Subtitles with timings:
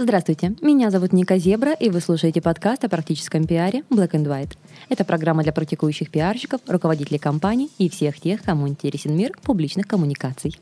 [0.00, 4.56] Здравствуйте, меня зовут Ника Зебра, и вы слушаете подкаст о практическом пиаре Black and White.
[4.88, 10.56] Это программа для практикующих пиарщиков, руководителей компаний и всех тех, кому интересен мир публичных коммуникаций.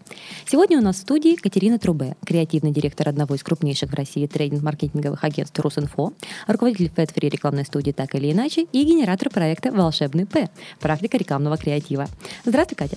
[0.46, 5.22] Сегодня у нас в студии Катерина Трубе, креативный директор одного из крупнейших в России трейдинг-маркетинговых
[5.22, 6.14] агентств Русинфо,
[6.46, 10.48] руководитель FedFree рекламной студии «Так или иначе» и генератор проекта «Волшебный П»–
[10.80, 12.06] практика рекламного креатива.
[12.46, 12.96] Здравствуй, Катя.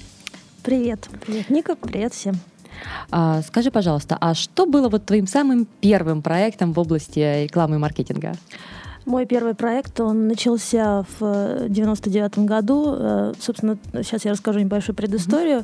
[0.64, 1.10] Привет.
[1.26, 1.76] Привет, Ника.
[1.76, 2.36] Привет всем.
[3.12, 7.80] А, скажи, пожалуйста, а что было вот твоим самым первым проектом в области рекламы и
[7.80, 8.34] маркетинга?
[9.06, 12.96] Мой первый проект, он начался в 99 году.
[12.96, 15.64] Э, собственно, сейчас я расскажу небольшую предысторию.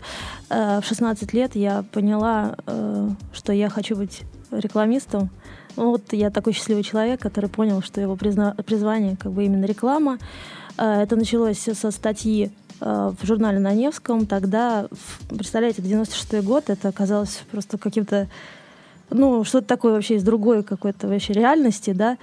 [0.50, 0.82] Mm-hmm.
[0.82, 5.30] В 16 лет я поняла, э, что я хочу быть рекламистом.
[5.76, 8.56] Ну, вот я такой счастливый человек, который понял, что его призна...
[8.66, 10.18] призвание как бы именно реклама.
[10.78, 14.26] Это началось со статьи Э, в журнале на Невском.
[14.26, 14.88] Тогда,
[15.30, 18.28] представляете, 96-й год, это оказалось просто каким-то,
[19.10, 22.18] ну, что-то такое вообще из другой какой-то вообще реальности, да.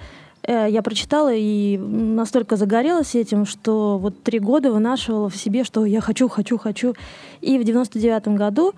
[0.45, 5.85] Э, я прочитала и настолько загорелась этим, что вот три года вынашивала в себе, что
[5.85, 6.95] я хочу, хочу, хочу.
[7.41, 8.73] И в 99-м году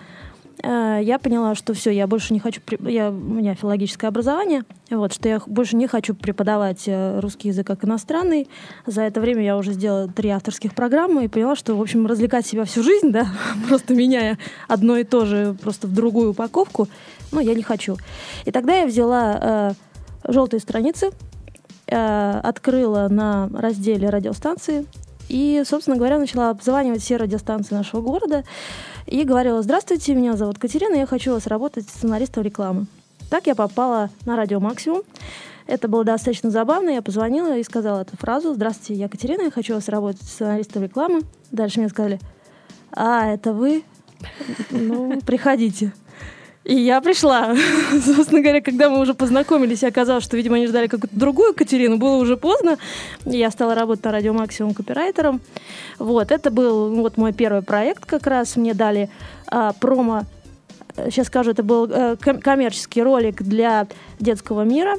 [0.63, 5.13] Э, я поняла, что все, я больше не хочу, я, у меня филологическое образование, вот,
[5.13, 8.47] что я больше не хочу преподавать э, русский язык как иностранный.
[8.85, 12.45] За это время я уже сделала три авторских программы и поняла, что, в общем, развлекать
[12.45, 13.27] себя всю жизнь, да,
[13.67, 16.87] просто меняя одно и то же просто в другую упаковку,
[17.31, 17.97] ну, я не хочу.
[18.45, 21.11] И тогда я взяла э, желтые страницы,
[21.87, 24.85] э, открыла на разделе радиостанции
[25.27, 28.43] и, собственно говоря, начала обзванивать все радиостанции нашего города
[29.05, 32.87] и говорила, здравствуйте, меня зовут Катерина, я хочу вас работать сценаристом рекламы.
[33.29, 35.01] Так я попала на радио «Максимум».
[35.67, 36.89] Это было достаточно забавно.
[36.89, 38.53] Я позвонила и сказала эту фразу.
[38.53, 41.21] Здравствуйте, я Катерина, я хочу вас работать сценаристом рекламы.
[41.51, 42.19] Дальше мне сказали,
[42.91, 43.83] а, это вы?
[44.69, 45.91] Ну, приходите.
[46.65, 47.55] И я пришла.
[47.91, 51.97] Собственно говоря, когда мы уже познакомились, и оказалось, что, видимо, они ждали какую-то другую Катерину,
[51.97, 52.77] было уже поздно.
[53.23, 55.41] Я стала работать на радио Максимум копирайтером.
[55.99, 58.55] Вот, это был ну, вот мой первый проект как раз.
[58.55, 59.09] Мне дали
[59.47, 60.23] а, промо
[60.95, 63.87] сейчас скажу, это был э, коммерческий ролик для
[64.19, 64.95] детского мира.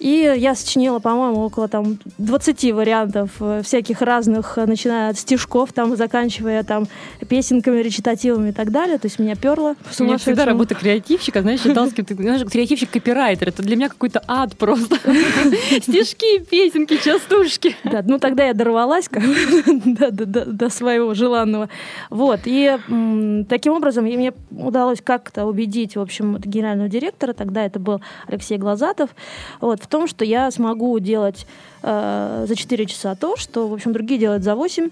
[0.00, 5.74] И я сочинила, по-моему, около там 20 вариантов э, всяких разных, э, начиная от стишков,
[5.74, 6.88] там, заканчивая там
[7.28, 8.96] песенками, речитативами и так далее.
[8.96, 13.48] То есть меня перло У меня всегда работа креативщика, знаешь, считалась, ты знаешь, креативщик-копирайтер.
[13.48, 14.96] Это для меня какой-то ад просто.
[15.82, 17.76] Стишки, песенки, частушки.
[17.84, 19.10] Да, ну тогда я дорвалась
[19.66, 21.68] до своего желанного.
[22.08, 22.40] Вот.
[22.46, 22.74] И
[23.50, 29.10] таким образом мне удалось как-то убедить, в общем, генерального директора, тогда это был Алексей Глазатов,
[29.60, 31.46] вот, в том, что я смогу делать
[31.82, 34.90] э, за 4 часа то, что, в общем, другие делают за 8.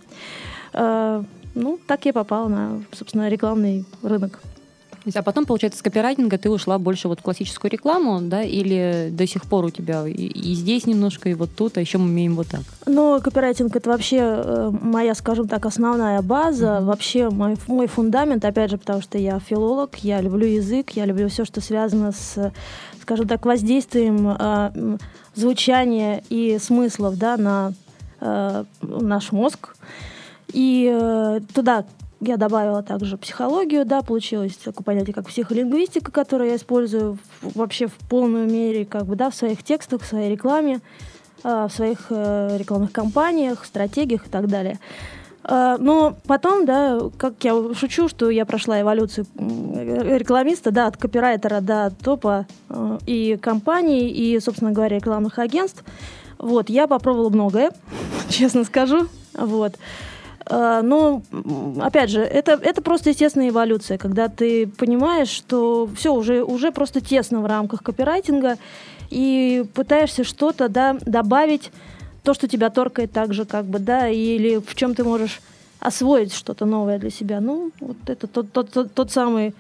[0.75, 1.23] Э,
[1.55, 4.41] ну, так я попала на, собственно, рекламный рынок.
[5.15, 9.27] А потом, получается, с копирайтинга ты ушла больше вот в классическую рекламу, да, или до
[9.27, 12.35] сих пор у тебя и, и здесь немножко, и вот тут, а еще мы умеем
[12.35, 12.61] вот так?
[12.87, 16.85] Ну, копирайтинг это вообще э, моя, скажем так, основная база, mm-hmm.
[16.85, 21.29] вообще мой, мой фундамент, опять же, потому что я филолог, я люблю язык, я люблю
[21.29, 22.53] все, что связано с
[23.09, 24.99] скажем так, воздействием э,
[25.35, 27.73] звучания и смыслов да, на
[28.21, 29.75] э, наш мозг.
[30.53, 31.87] И э, туда
[32.21, 37.95] я добавила также психологию, да, получилось такое понятие, как психолингвистика, которую я использую вообще в
[38.09, 40.81] полную мере, как бы, да, в своих текстах, в своей рекламе,
[41.45, 44.79] э, в своих э, рекламных кампаниях, стратегиях и так далее.
[45.51, 51.61] А, но потом, да, как я шучу, что я прошла эволюцию рекламиста, да, от копирайтера
[51.61, 55.85] до топа э, и компаний, и, собственно говоря, рекламных агентств.
[56.39, 57.73] Вот, я попробовала многое,
[58.29, 59.09] честно скажу.
[59.33, 59.77] Вот.
[60.51, 61.23] А, но,
[61.81, 67.01] опять же, это, это просто естественная эволюция, когда ты понимаешь, что все уже, уже просто
[67.01, 68.57] тесно в рамках копирайтинга,
[69.11, 71.71] и пытаешься что-то да, добавить
[72.23, 75.41] то, что тебя торкает так же, как бы, да, или в чем ты можешь
[75.81, 77.41] освоить что-то новое для себя.
[77.41, 79.55] Ну, вот это тот, тот, тот, тот самый,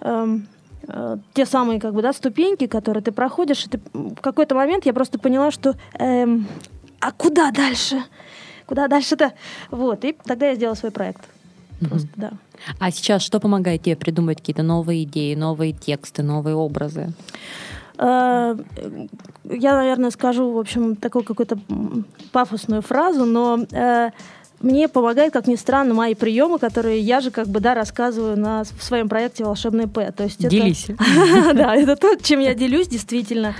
[0.00, 0.46] эм,
[0.86, 3.64] э, те самые, как бы, да, ступеньки, которые ты проходишь.
[3.66, 6.46] И ты, в какой-то момент я просто поняла, что эм,
[7.00, 8.02] а куда дальше?
[8.68, 9.32] Куда дальше-то?
[9.70, 11.22] Вот, и тогда я сделала свой проект.
[11.80, 12.12] Просто, mm-hmm.
[12.16, 12.32] да.
[12.78, 17.14] А сейчас что помогает тебе придумать какие-то новые идеи, новые тексты, новые образы?
[17.96, 18.56] Э,
[19.44, 21.58] я, наверное, скажу, в общем, такую какую-то
[22.30, 24.10] пафосную фразу, но э,
[24.60, 28.64] мне помогает, как ни странно, мои приемы, которые я же как бы, да, рассказываю на,
[28.64, 30.12] в своем проекте «Волшебный П».
[30.12, 30.88] То есть Делись.
[31.54, 33.54] Да, это то, чем я делюсь, действительно.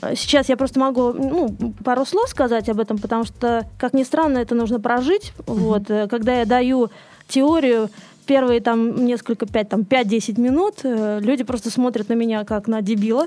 [0.00, 1.54] А, сейчас я просто могу ну,
[1.84, 5.32] пару слов сказать об этом, потому что, как ни странно, это нужно прожить.
[5.46, 6.90] Вот, э, когда я даю
[7.28, 7.90] теорию,
[8.26, 12.82] первые там несколько, пять, там, 5-10 минут э, люди просто смотрят на меня как на
[12.82, 13.26] дебила,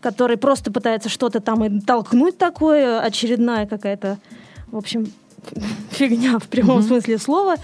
[0.00, 4.18] который просто пытается что-то там и толкнуть такое, очередная какая-то,
[4.66, 5.06] в общем,
[5.90, 6.86] фигня в прямом mm-hmm.
[6.86, 7.56] смысле слова.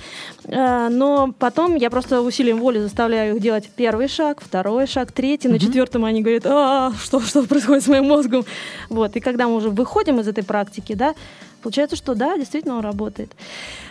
[0.45, 5.49] Э, но потом я просто усилием воли заставляю их делать первый шаг, второй шаг, третий.
[5.49, 5.53] Mm-hmm.
[5.53, 8.45] На четвертом они говорят, а, что, что происходит с моим мозгом?
[8.89, 9.17] Вот.
[9.17, 11.15] И когда мы уже выходим из этой практики, да,
[11.63, 13.33] Получается, что да, действительно он работает.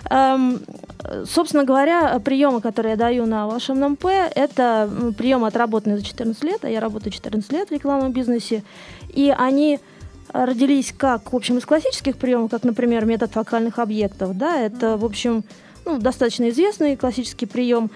[0.10, 0.60] Эм,
[1.26, 6.66] собственно говоря, приемы, которые я даю на волшебном П, это приемы, отработанные за 14 лет,
[6.66, 8.64] а я работаю 14 лет в рекламном бизнесе,
[9.10, 9.80] и они
[10.34, 15.06] родились как, в общем, из классических приемов, как, например, метод фокальных объектов, да, это, в
[15.06, 15.44] общем,
[15.86, 17.90] ну, достаточно известный классический прием,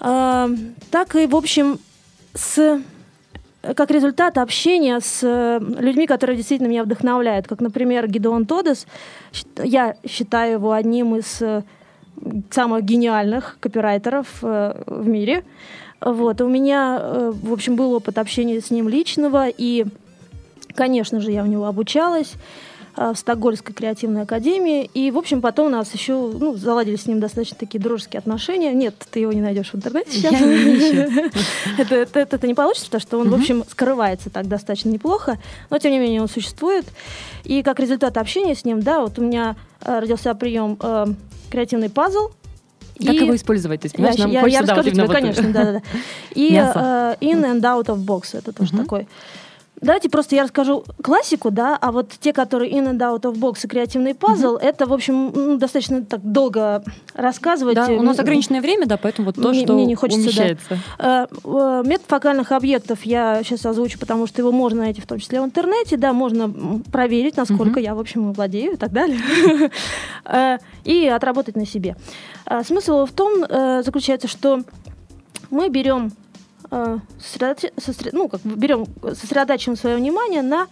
[0.00, 0.48] э,
[0.90, 1.78] так и, в общем,
[2.34, 2.80] с
[3.62, 8.86] как результат общения с э, людьми, которые действительно меня вдохновляют, как, например, Гидеон Тодес.
[9.62, 11.62] Я считаю его одним из э,
[12.50, 15.44] самых гениальных копирайтеров э, в мире.
[16.00, 16.40] Вот.
[16.40, 19.84] У меня, в общем, был опыт общения с ним личного, и,
[20.80, 22.34] конечно же, я у него обучалась.
[22.96, 24.90] Э, в Стокгольмской креативной академии.
[24.94, 28.72] И, в общем, потом у нас еще ну, заладили с ним достаточно такие дружеские отношения.
[28.72, 30.34] Нет, ты его не найдешь в интернете сейчас.
[31.78, 35.38] это, это, это не получится, потому что он, в общем, скрывается так достаточно неплохо.
[35.70, 36.84] Но, тем не менее, он существует.
[37.44, 41.06] И как результат общения с ним, да, вот у меня э, родился прием э,
[41.50, 42.30] креативный пазл,
[42.98, 43.18] как и...
[43.24, 43.80] его использовать?
[43.80, 45.82] То есть, я, нам я, я расскажу тебе, конечно, да, да, да.
[46.34, 48.82] И uh, in and out of box это тоже uh-huh.
[48.82, 49.08] такой
[49.80, 53.60] Давайте просто я расскажу классику, да, а вот те, которые in and out of box
[53.64, 54.62] и креативный пазл, mm-hmm.
[54.62, 56.84] это, в общем, ну, достаточно так долго
[57.14, 57.76] рассказывать.
[57.76, 60.78] Да, у нас ограниченное время, да, поэтому вот то, мне, что мне не хочется, умещается.
[60.98, 61.28] Да.
[61.44, 65.40] Э, метод фокальных объектов я сейчас озвучу, потому что его можно найти в том числе
[65.40, 67.84] в интернете, да, можно проверить, насколько mm-hmm.
[67.84, 69.18] я, в общем, владею и так далее,
[70.26, 71.96] э, и отработать на себе.
[72.44, 73.46] Э, смысл в том
[73.82, 74.62] заключается, что
[75.50, 76.12] мы берем
[76.70, 76.98] э,
[78.12, 80.66] ну, как берем, сосредотачиваем свое внимание на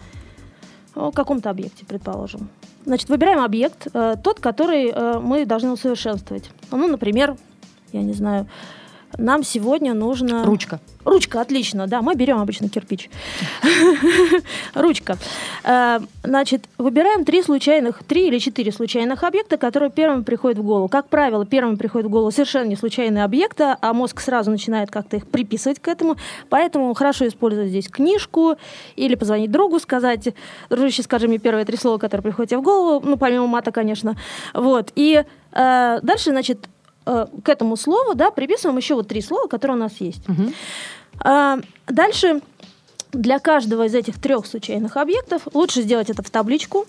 [0.94, 2.48] каком-то объекте, предположим.
[2.84, 6.50] Значит, выбираем объект, э, тот, который э, мы должны усовершенствовать.
[6.70, 7.36] Ну, например,
[7.92, 8.48] я не знаю,
[9.16, 10.44] нам сегодня нужно...
[10.44, 10.80] Ручка.
[11.04, 13.08] Ручка, отлично, да, мы берем обычно кирпич.
[14.74, 15.16] Ручка.
[15.64, 20.88] Э, значит, выбираем три случайных, три или четыре случайных объекта, которые первыми приходят в голову.
[20.88, 25.16] Как правило, первыми приходят в голову совершенно не случайные объекты, а мозг сразу начинает как-то
[25.16, 26.16] их приписывать к этому.
[26.50, 28.56] Поэтому хорошо использовать здесь книжку
[28.96, 30.34] или позвонить другу, сказать,
[30.68, 34.16] дружище, скажи мне первые три слова, которые приходят тебе в голову, ну, помимо мата, конечно.
[34.52, 34.92] Вот.
[34.94, 36.68] И э, дальше, значит,
[37.08, 40.28] э, к этому слову, да, приписываем еще вот три слова, которые у нас есть.
[40.28, 40.52] Угу.
[41.20, 42.40] А, дальше
[43.12, 46.86] для каждого из этих трех случайных объектов лучше сделать это в табличку.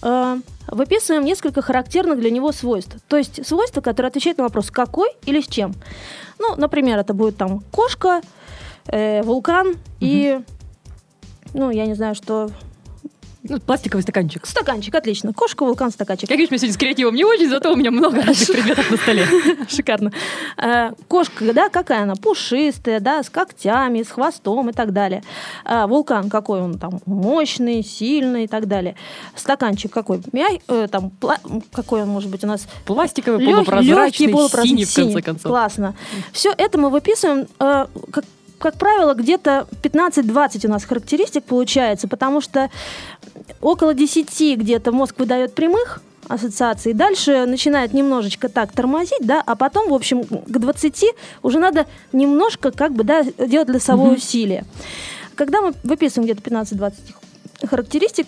[0.00, 0.38] А,
[0.68, 2.96] выписываем несколько характерных для него свойств.
[3.08, 5.74] То есть свойства, которые отвечают на вопрос «какой» или «с чем».
[6.38, 8.22] Ну, например, это будет там кошка,
[8.86, 9.78] э, вулкан угу.
[10.00, 10.40] и,
[11.52, 12.50] ну, я не знаю, что
[13.48, 14.46] ну, пластиковый стаканчик.
[14.46, 15.32] Стаканчик, отлично.
[15.32, 16.28] Кошка, вулкан, стаканчик.
[16.28, 18.96] Как видишь, мне сегодня с креативом не очень, зато у меня много разных предметов на
[18.96, 19.26] столе.
[19.68, 20.12] Шикарно.
[20.56, 22.14] Э, кошка, да, какая она?
[22.14, 25.22] Пушистая, да, с когтями, с хвостом и так далее.
[25.64, 27.00] Э, вулкан какой он там?
[27.06, 28.96] Мощный, сильный и так далее.
[29.34, 30.20] Стаканчик какой?
[30.32, 31.10] Мяй, э, там,
[31.72, 32.66] какой он может быть у нас?
[32.84, 35.50] Пластиковый, полупрозрачный, синий, в конце концов.
[35.50, 35.94] Классно.
[36.32, 38.24] Все это мы выписываем как
[38.58, 42.70] как правило, где-то 15-20 у нас характеристик получается, потому что
[43.60, 49.88] около 10 где-то мозг выдает прямых ассоциаций, дальше начинает немножечко так тормозить, да, а потом,
[49.88, 51.04] в общем, к 20
[51.42, 54.16] уже надо немножко как бы, да, делать лесовое mm-hmm.
[54.16, 54.64] усилие.
[55.34, 56.92] Когда мы выписываем где-то 15-20
[57.66, 58.26] характеристик,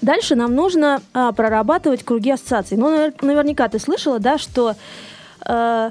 [0.00, 2.76] дальше нам нужно а, прорабатывать круги ассоциаций.
[2.76, 4.76] Ну, наверняка ты слышала, да, что
[5.46, 5.90] э,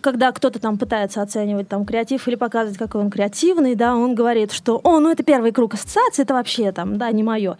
[0.00, 4.52] когда кто-то там пытается оценивать там креатив или показывать, какой он креативный, да, он говорит,
[4.52, 7.56] что, о, ну это первый круг ассоциации, это вообще там, да, не мое.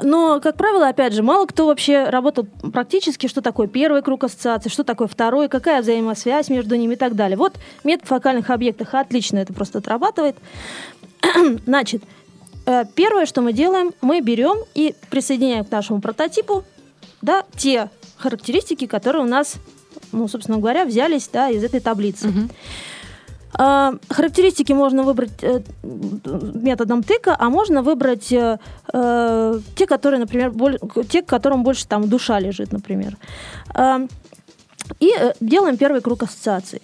[0.00, 4.68] Но, как правило, опять же, мало кто вообще работал практически, что такое первый круг ассоциации,
[4.68, 7.36] что такое второй, какая взаимосвязь между ними и так далее.
[7.36, 10.36] Вот метод фокальных объектов отлично это просто отрабатывает.
[11.66, 12.04] Значит,
[12.66, 16.64] э, первое, что мы делаем, мы берем и присоединяем к нашему прототипу
[17.20, 19.56] да, те характеристики, которые у нас
[20.12, 22.28] ну, собственно говоря, взялись да, из этой таблицы.
[22.28, 22.48] Угу.
[24.10, 28.58] Характеристики можно выбрать э, методом тыка, а можно выбрать э,
[28.92, 33.16] э, те, которые, например, боль, те, к которым больше там душа лежит, например.
[33.74, 34.00] А,
[35.00, 36.82] и э, делаем первый круг ассоциаций.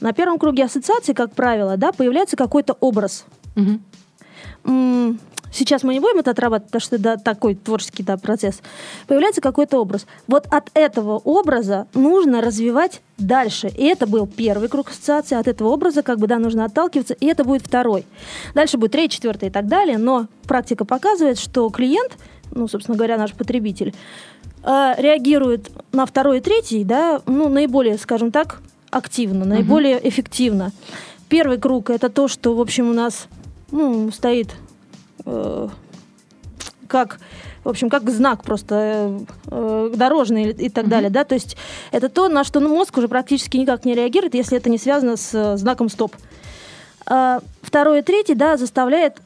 [0.00, 3.24] На первом круге ассоциаций, как правило, да, появляется какой-то образ.
[3.56, 5.16] Угу.
[5.52, 8.60] Сейчас мы не будем это отрабатывать, потому что это такой творческий да, процесс.
[9.06, 10.06] Появляется какой-то образ.
[10.26, 13.68] Вот от этого образа нужно развивать дальше.
[13.68, 15.36] И это был первый круг ассоциации.
[15.36, 17.14] От этого образа как бы, да, нужно отталкиваться.
[17.14, 18.06] И это будет второй.
[18.54, 19.98] Дальше будет третий, четвертый и так далее.
[19.98, 22.16] Но практика показывает, что клиент,
[22.50, 23.94] ну, собственно говоря, наш потребитель,
[24.64, 30.08] э, реагирует на второй и третий, да, ну, наиболее, скажем так, активно, наиболее угу.
[30.08, 30.72] эффективно.
[31.28, 33.26] Первый круг это то, что, в общем, у нас
[33.70, 34.48] ну, стоит
[35.26, 35.68] э,
[36.88, 37.18] как
[37.64, 39.18] в общем, как знак просто э,
[39.50, 40.88] э дорожный и так mm-hmm.
[40.88, 41.56] далее, да, то есть
[41.92, 45.32] это то, на что мозг уже практически никак не реагирует, если это не связано с
[45.32, 46.16] э, знаком стоп.
[47.06, 49.20] А, второй и третий, да, заставляет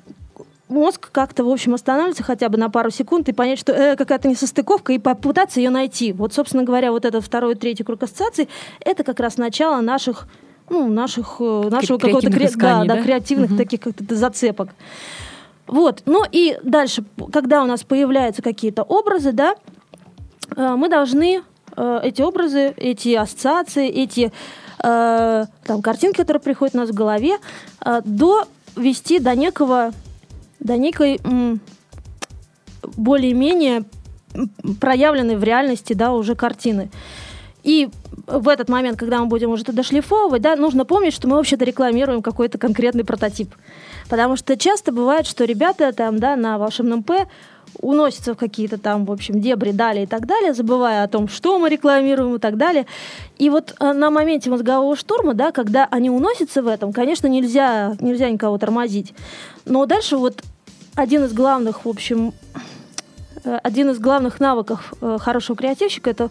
[0.69, 4.29] мозг как-то, в общем, останавливаться хотя бы на пару секунд и понять, что э, какая-то
[4.29, 6.13] несостыковка, и попытаться ее найти.
[6.13, 8.49] Вот, собственно говоря, вот этот второй и третий круг ассоциаций,
[8.81, 10.27] это как раз начало наших,
[10.69, 12.97] ну, наших, э, нашего какого-то кре- да, да?
[12.97, 13.59] Да, креативных угу.
[13.59, 14.71] таких как-то зацепок.
[15.67, 16.03] Вот.
[16.07, 19.57] Ну и дальше, когда у нас появляются какие-то образы, да,
[20.57, 21.43] э, мы должны
[21.77, 24.33] э, эти образы, эти ассоциации, эти
[24.79, 27.39] там, картинки, которые приходят у нас в голове,
[28.05, 29.91] довести до некого
[30.61, 31.19] до некой
[32.83, 33.85] более-менее
[34.81, 36.91] проявленной в реальности, да, уже картины.
[37.65, 37.89] И
[38.27, 41.65] в этот момент, когда мы будем уже это дошлифовывать, да, нужно помнить, что мы вообще-то
[41.65, 43.55] рекламируем какой-то конкретный прототип.
[44.09, 47.29] Потому что часто бывает, что ребята там, да, на волшебном П
[47.81, 51.59] уносятся в какие-то там, в общем, дебри далее и так далее, забывая о том, что
[51.59, 52.87] мы рекламируем и так далее.
[53.39, 57.97] И вот э, на моменте мозгового штурма, да, когда они уносятся в этом, конечно, нельзя,
[58.01, 59.15] нельзя никого тормозить.
[59.65, 60.43] Но дальше вот
[60.95, 62.33] один из главных, в общем,
[63.45, 66.31] э, один из главных навыков э, хорошего креативщика это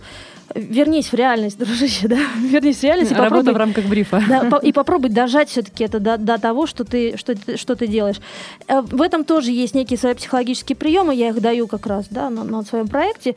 [0.53, 3.11] вернись в реальность, дружище, да, вернись в реальность.
[3.11, 4.23] И Работа в рамках брифа.
[4.27, 7.87] Да, по, и попробуй дожать все-таки это до, до того, что ты, что, что ты
[7.87, 8.17] делаешь.
[8.67, 12.29] Э, в этом тоже есть некие свои психологические приемы, я их даю как раз да,
[12.29, 13.35] на, на своем проекте.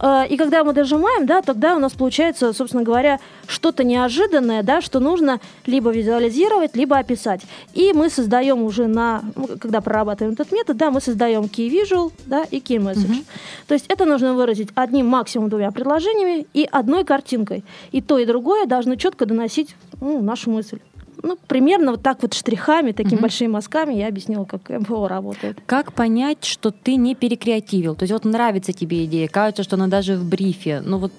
[0.00, 4.80] Э, и когда мы дожимаем, да, тогда у нас получается, собственно говоря, что-то неожиданное, да,
[4.80, 7.42] что нужно либо визуализировать, либо описать.
[7.74, 12.12] И мы создаем уже на, ну, когда прорабатываем этот метод, да, мы создаем key visual,
[12.26, 13.08] да, и key message.
[13.08, 13.24] Uh-huh.
[13.66, 17.64] То есть это нужно выразить одним максимум двумя предложениями и одной картинкой.
[17.90, 20.78] И то, и другое должны четко доносить ну, нашу мысль.
[21.22, 23.22] Ну, примерно вот так вот штрихами, такими угу.
[23.22, 25.58] большими мазками я объяснила, как МФО работает.
[25.66, 27.94] Как понять, что ты не перекреативил?
[27.94, 31.12] То есть вот нравится тебе идея, кажется, что она даже в брифе, но вот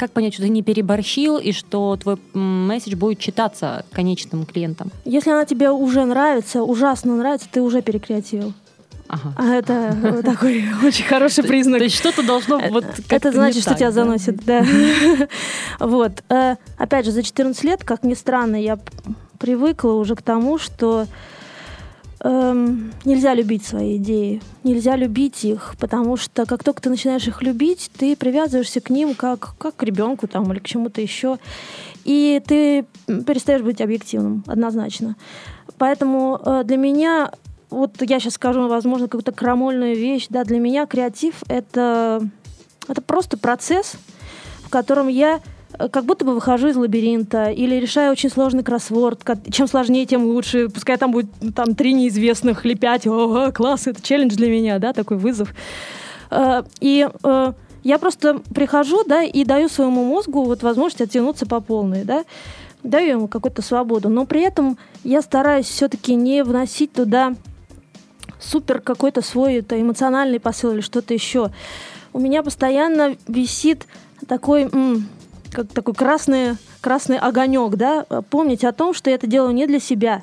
[0.00, 4.90] как понять, что ты не переборщил и что твой месседж будет читаться конечным клиентам?
[5.04, 8.54] Если она тебе уже нравится, ужасно нравится, ты уже перекреативил.
[9.10, 9.34] Ага.
[9.36, 11.78] А это такой очень хороший признак.
[11.78, 14.64] То есть что-то должно вот Это значит, что тебя заносит, да.
[15.80, 16.22] Вот.
[16.28, 18.78] Э, опять же, за 14 лет, как ни странно, я
[19.38, 21.06] привыкла уже к тому, что
[22.20, 27.42] эм, нельзя любить свои идеи, нельзя любить их, потому что как только ты начинаешь их
[27.42, 31.38] любить, ты привязываешься к ним как, как к ребенку там, или к чему-то еще,
[32.04, 35.16] и ты перестаешь быть объективным, однозначно.
[35.78, 37.30] Поэтому э, для меня
[37.70, 40.26] вот я сейчас скажу, возможно, какую-то крамольную вещь.
[40.28, 42.22] Да, для меня креатив это,
[42.88, 43.94] это просто процесс,
[44.64, 45.40] в котором я
[45.78, 49.22] э, как будто бы выхожу из лабиринта или решаю очень сложный кроссворд.
[49.50, 50.68] Чем сложнее, тем лучше.
[50.68, 53.06] Пускай там будет там три неизвестных или пять.
[53.06, 55.54] О, класс, это челлендж для меня, да, такой вызов.
[56.30, 61.60] Э, и э, я просто прихожу, да, и даю своему мозгу вот возможность оттянуться по
[61.60, 62.24] полной, да,
[62.82, 67.34] даю ему какую-то свободу, но при этом я стараюсь все-таки не вносить туда
[68.40, 71.50] супер какой-то свой это эмоциональный посыл или что-то еще.
[72.12, 73.86] У меня постоянно висит
[74.26, 75.08] такой, м,
[75.52, 79.78] как такой красный, красный огонек, да, помнить о том, что я это делаю не для
[79.78, 80.22] себя.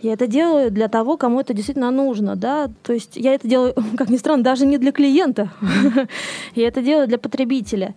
[0.00, 3.74] Я это делаю для того, кому это действительно нужно, да, то есть я это делаю,
[3.96, 5.50] как ни странно, даже не для клиента,
[6.54, 7.94] я это делаю для потребителя.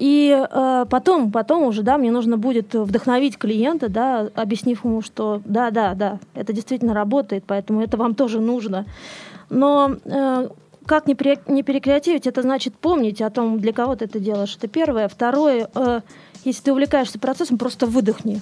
[0.00, 5.42] И э, потом, потом уже, да, мне нужно будет вдохновить клиента, да, объяснив ему, что
[5.44, 8.86] да, да, да, это действительно работает, поэтому это вам тоже нужно.
[9.50, 10.48] Но э,
[10.86, 14.56] как не, пере, не перекреативить, это значит помнить о том, для кого ты это делаешь.
[14.56, 15.06] Это первое.
[15.06, 16.00] Второе, э,
[16.46, 18.40] если ты увлекаешься процессом, просто выдохни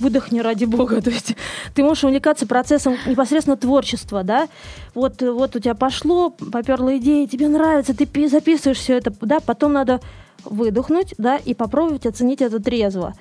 [0.00, 1.00] выдохни ради бога.
[1.02, 1.34] То есть
[1.74, 4.48] ты можешь увлекаться процессом непосредственно творчества, да.
[4.94, 9.72] Вот, вот у тебя пошло, поперла идея, тебе нравится, ты записываешь все это, да, потом
[9.72, 10.00] надо
[10.44, 13.14] выдохнуть, да, и попробовать оценить это трезво.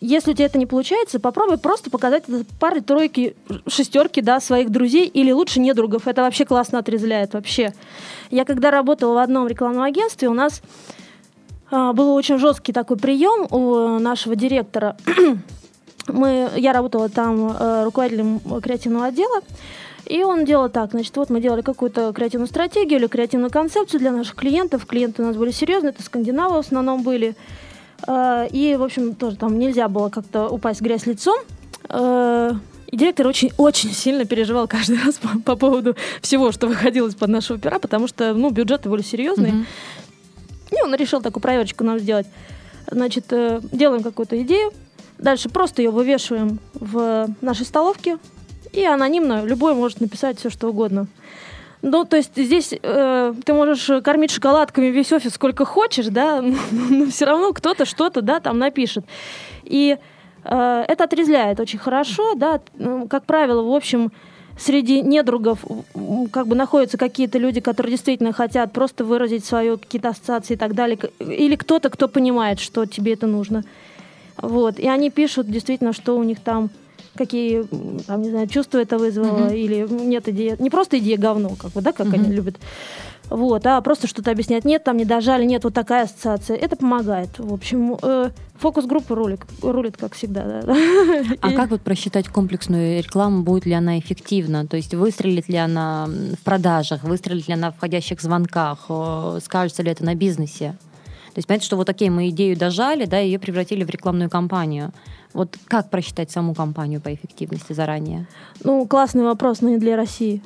[0.00, 2.24] Если у тебя это не получается, попробуй просто показать
[2.60, 3.36] пары, тройки,
[3.66, 6.06] шестерки, да, своих друзей или лучше недругов.
[6.06, 7.74] Это вообще классно отрезляет вообще.
[8.30, 10.62] Я когда работала в одном рекламном агентстве, у нас
[11.70, 14.96] был очень жесткий такой прием у нашего директора.
[16.08, 19.40] мы, я работала там э, руководителем креативного отдела,
[20.06, 24.12] и он делал так, значит, вот мы делали какую-то креативную стратегию или креативную концепцию для
[24.12, 24.84] наших клиентов.
[24.84, 27.34] Клиенты у нас были серьезные, это скандинавы в основном были.
[28.06, 31.36] Э, и, в общем, тоже там нельзя было как-то упасть в грязь лицом.
[31.88, 32.52] Э,
[32.88, 37.58] и директор очень-очень сильно переживал каждый раз по, по поводу всего, что выходило из-под нашего
[37.58, 39.52] пера, потому что, ну, бюджеты были серьезные.
[39.52, 39.66] Mm-hmm.
[40.76, 42.26] И он решил такую проверочку нам сделать.
[42.90, 44.72] Значит, э, делаем какую-то идею,
[45.18, 48.18] дальше просто ее вывешиваем в нашей столовке,
[48.72, 51.06] и анонимно любой может написать все, что угодно.
[51.86, 57.06] Ну, то есть здесь э, ты можешь кормить шоколадками весь офис сколько хочешь, да, но
[57.06, 59.04] все равно кто-то что-то, да, там напишет.
[59.64, 59.98] И
[60.44, 62.60] э, это отрезляет очень хорошо, да,
[63.08, 64.12] как правило, в общем,
[64.58, 65.64] среди недругов
[66.30, 70.74] как бы находятся какие-то люди, которые действительно хотят просто выразить свои какие-то ассоциации и так
[70.74, 73.64] далее, или кто-то, кто понимает, что тебе это нужно.
[74.36, 76.70] Вот, и они пишут действительно, что у них там
[77.16, 77.64] какие,
[78.06, 79.56] там, не знаю, чувства это вызвало, mm-hmm.
[79.56, 82.14] или нет идеи, не просто идея говно, как бы, да, как mm-hmm.
[82.14, 82.56] они любят,
[83.30, 87.38] вот, а просто что-то объяснять, нет, там не дожали, нет, вот такая ассоциация, это помогает,
[87.38, 90.76] в общем, э, фокус-группа рулит, рулит, как всегда, да.
[91.40, 96.06] А как вот просчитать комплексную рекламу, будет ли она эффективна, то есть выстрелит ли она
[96.06, 98.90] в продажах, выстрелит ли она в входящих звонках,
[99.42, 100.76] скажется ли это на бизнесе?
[101.34, 104.92] То есть понятно, что вот окей, мы идею дожали, да, ее превратили в рекламную кампанию.
[105.32, 108.28] Вот как просчитать саму компанию по эффективности заранее?
[108.62, 110.40] Ну, классный вопрос, но не для России.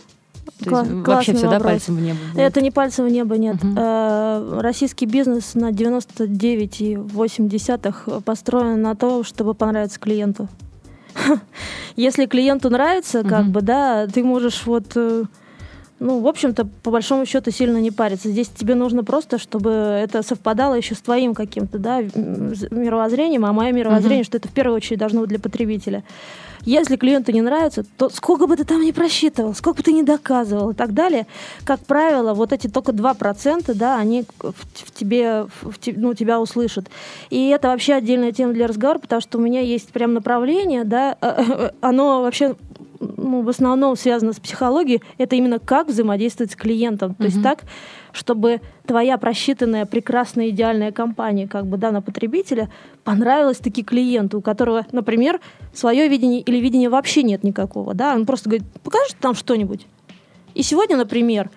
[0.63, 1.73] То Кла- есть вообще все, вопрос.
[1.73, 2.19] пальцем в небо?
[2.33, 2.43] Будет?
[2.43, 3.57] Это не пальцем в небо, нет.
[3.63, 3.73] Угу.
[3.77, 10.49] Э, российский бизнес на 99,8 построен на то, чтобы понравиться клиенту.
[11.97, 15.25] Если клиенту нравится, как бы, да, ты можешь вот э,
[16.01, 18.29] ну, в общем-то, по большому счету сильно не париться.
[18.29, 23.73] Здесь тебе нужно просто, чтобы это совпадало еще с твоим каким-то, да, мировоззрением, а мое
[23.73, 24.27] мировоззрение, uh-huh.
[24.27, 26.05] что это в первую очередь должно быть для потребителя.
[26.65, 30.03] Если клиенту не нравится, то сколько бы ты там ни просчитывал, сколько бы ты ни
[30.03, 31.27] доказывал и так далее,
[31.65, 36.87] как правило, вот эти только 2%, да, они в, в тебе, в, ну, тебя услышат.
[37.31, 41.17] И это вообще отдельная тема для разговора, потому что у меня есть прям направление, да,
[41.81, 42.55] оно вообще
[43.01, 47.15] ну, в основном связано с психологией, это именно как взаимодействовать с клиентом.
[47.15, 47.27] То mm-hmm.
[47.27, 47.65] есть так,
[48.13, 52.71] чтобы твоя просчитанная, прекрасная, идеальная компания, как бы, да, на потребителя,
[53.05, 55.41] понравилась таки клиенту, у которого, например,
[55.73, 59.87] свое видение или видения вообще нет никакого, да, он просто говорит, покажи там что-нибудь.
[60.55, 61.51] И сегодня, например,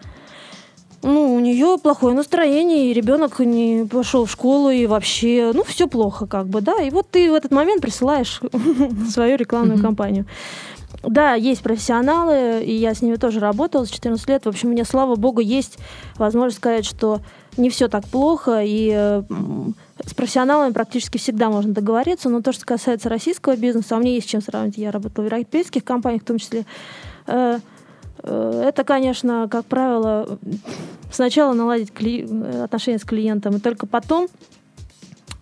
[1.03, 5.87] ну, у нее плохое настроение, и ребенок не пошел в школу, и вообще, ну, все
[5.87, 6.75] плохо, как бы, да.
[6.81, 8.41] И вот ты в этот момент присылаешь
[9.09, 9.81] свою рекламную mm-hmm.
[11.03, 14.45] Да, есть профессионалы, и я с ними тоже работала с 14 лет.
[14.45, 15.77] В общем, мне, слава богу, есть
[16.15, 17.21] возможность сказать, что
[17.57, 19.21] не все так плохо, и
[20.05, 22.29] с профессионалами практически всегда можно договориться.
[22.29, 24.77] Но то, что касается российского бизнеса, а мне есть чем сравнить.
[24.77, 26.65] Я работала в европейских компаниях в том числе.
[27.27, 27.59] Э,
[28.23, 30.39] э, это, конечно, как правило,
[31.11, 31.91] сначала наладить
[32.63, 34.27] отношения с клиентом, и только потом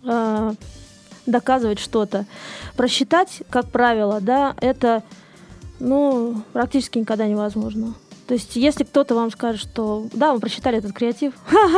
[0.04, 0.52] э,
[1.26, 2.26] доказывать что-то.
[2.76, 5.02] Просчитать, как правило, да, это
[5.80, 7.94] ну, практически никогда невозможно.
[8.30, 11.32] То есть, если кто-то вам скажет, что да, мы прочитали этот креатив,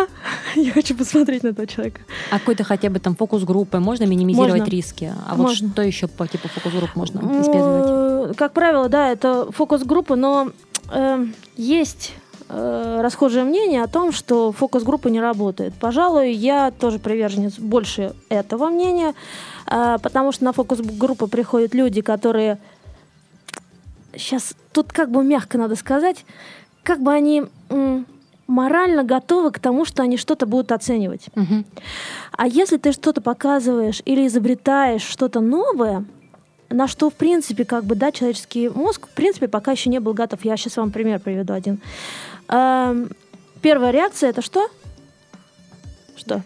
[0.55, 2.03] я хочу посмотреть на этого человека.
[2.31, 4.71] А какой-то хотя бы там фокус-группы можно минимизировать можно.
[4.71, 5.15] риски?
[5.27, 5.71] А вот можно.
[5.71, 8.37] что еще по типу фокус-групп можно использовать?
[8.37, 10.51] Как правило, да, это фокус-группы, но
[10.91, 11.25] э,
[11.57, 12.13] есть
[12.51, 15.73] э, расхожее мнение о том, что фокус-группа не работает.
[15.81, 19.15] Пожалуй, я тоже приверженец больше этого мнения,
[19.67, 22.59] э, потому что на фокус-группу приходят люди, которые
[24.17, 26.25] сейчас тут как бы мягко надо сказать,
[26.83, 27.45] как бы они
[28.47, 31.27] морально готовы к тому, что они что-то будут оценивать.
[31.35, 31.65] Угу.
[32.33, 36.05] А если ты что-то показываешь или изобретаешь что-то новое,
[36.69, 40.15] на что, в принципе, как бы, да, человеческий мозг, в принципе, пока еще не был
[40.15, 40.45] готов.
[40.45, 41.81] Я сейчас вам пример приведу один.
[42.49, 43.11] Эм,
[43.61, 44.69] первая реакция это что?
[46.17, 46.43] Что?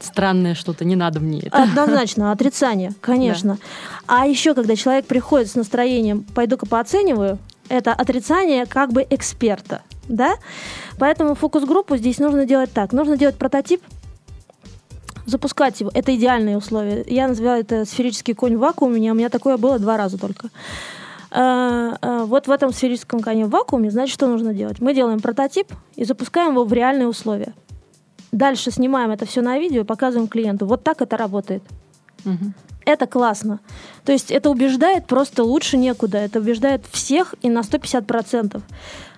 [0.00, 1.62] Странное что-то, не надо мне это.
[1.62, 3.54] Однозначно, отрицание, конечно.
[3.54, 4.20] Да.
[4.22, 10.34] А еще, когда человек приходит с настроением «пойду-ка пооцениваю», это отрицание как бы эксперта, да?
[10.98, 12.92] Поэтому фокус-группу здесь нужно делать так.
[12.92, 13.80] Нужно делать прототип,
[15.26, 15.90] запускать его.
[15.94, 17.04] Это идеальные условия.
[17.06, 19.10] Я называю это сферический конь в вакууме.
[19.10, 20.50] У меня такое было два раза только.
[21.30, 24.80] А, а, вот в этом сферическом коне в вакууме, значит, что нужно делать?
[24.80, 27.54] Мы делаем прототип и запускаем его в реальные условия.
[28.34, 30.66] Дальше снимаем это все на видео показываем клиенту.
[30.66, 31.62] Вот так это работает.
[32.24, 32.52] Мгм.
[32.84, 33.60] Это классно.
[34.04, 36.18] То есть это убеждает просто лучше некуда.
[36.18, 38.60] Это убеждает всех и на 150%.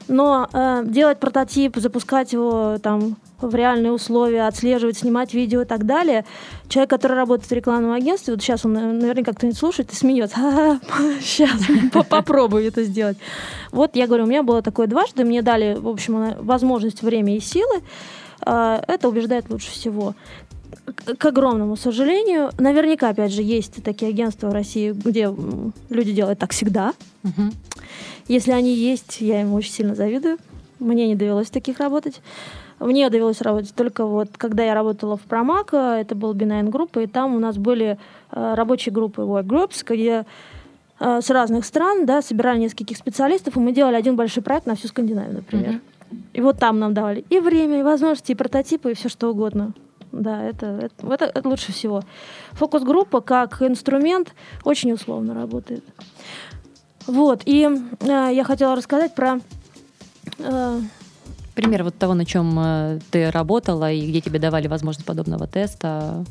[0.08, 5.86] Но э, делать прототип, запускать его там в реальные условия, отслеживать, снимать видео и так
[5.86, 6.26] далее.
[6.68, 10.78] Человек, который работает в рекламном агентстве, вот сейчас он э, наверняка кто-нибудь слушает и смеется.
[11.22, 11.58] Сейчас
[12.10, 13.16] попробую это сделать.
[13.72, 17.34] Вот я говорю, у меня было такое дважды, мне дали, в общем, э, возможность, время
[17.34, 17.82] и силы.
[18.46, 20.14] Э, Это убеждает лучше всего.
[21.18, 25.34] К огромному сожалению, наверняка, опять же, есть такие агентства в России, где
[25.90, 26.92] люди делают так всегда.
[27.22, 27.52] Мгм.
[28.28, 30.38] Если они есть, я им очень сильно завидую.
[30.78, 32.20] Мне не довелось таких работать.
[32.78, 37.06] Мне довелось работать только вот, когда я работала в Промако, это был Benign группа, и
[37.06, 37.98] там у нас были
[38.30, 40.26] э, рабочие группы work groups, где
[41.00, 44.74] э, с разных стран, да, собирали нескольких специалистов, и мы делали один большой проект на
[44.74, 45.80] всю Скандинавию, например.
[46.32, 49.72] И вот там нам давали и время, и возможности, и прототипы, и все что угодно.
[50.12, 52.02] Да, это, это, это- это лучше всего.
[52.52, 55.84] Фокус-группа как инструмент очень условно работает.
[57.06, 57.68] Вот, и
[58.00, 59.40] э, я хотела рассказать про...
[60.38, 60.80] э,
[61.54, 66.24] Пример вот того, на чем э, ты работала и где тебе давали возможность подобного теста.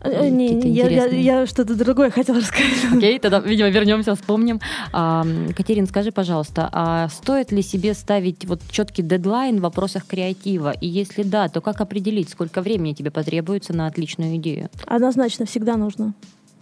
[0.00, 2.92] Э, не, Какие-то я, я- я что-то другое хотела рассказать.
[2.96, 4.60] Окей, тогда, видимо, вернемся, вспомним.
[4.92, 5.24] А,
[5.56, 10.70] Катерин, скажи, пожалуйста, а стоит ли себе ставить вот четкий дедлайн в вопросах креатива?
[10.70, 14.68] И если да, то как определить, сколько времени тебе потребуется на отличную идею?
[14.86, 16.14] Однозначно, всегда нужно.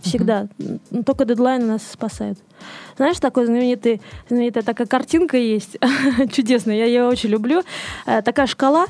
[0.03, 0.49] Всегда.
[0.91, 2.39] М, Только дедлайны нас спасают.
[2.97, 5.77] Знаешь, такой знаменитый, знаменитая такая картинка есть,
[6.33, 7.63] чудесная, я ее очень люблю.
[8.07, 8.87] Э, Такая шкала,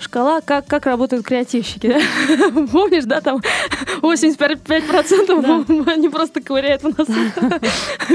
[0.00, 1.88] шкала, как, как работают креативщики.
[1.88, 2.66] да?
[2.72, 3.40] Помнишь, да, там
[4.02, 7.08] 85% они просто ковыряют в нас.